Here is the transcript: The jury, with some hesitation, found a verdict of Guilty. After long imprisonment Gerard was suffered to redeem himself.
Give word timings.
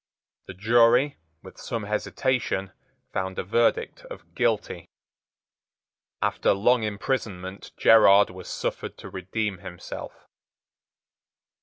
The 0.47 0.55
jury, 0.55 1.19
with 1.43 1.59
some 1.59 1.83
hesitation, 1.83 2.73
found 3.13 3.37
a 3.37 3.43
verdict 3.43 4.01
of 4.05 4.33
Guilty. 4.33 4.89
After 6.23 6.53
long 6.53 6.81
imprisonment 6.81 7.71
Gerard 7.77 8.31
was 8.31 8.47
suffered 8.47 8.97
to 8.97 9.11
redeem 9.11 9.59
himself. 9.59 10.25